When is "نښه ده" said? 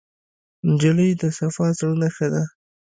2.01-2.43